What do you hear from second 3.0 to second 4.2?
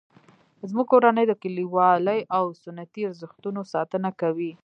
ارزښتونو ساتنه